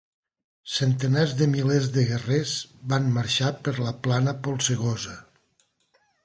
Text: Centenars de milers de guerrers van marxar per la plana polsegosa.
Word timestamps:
Centenars 0.75 1.33
de 1.41 1.47
milers 1.51 1.89
de 1.97 2.05
guerrers 2.13 2.53
van 2.95 3.11
marxar 3.19 3.53
per 3.69 3.75
la 3.85 3.95
plana 4.09 4.35
polsegosa. 4.49 5.21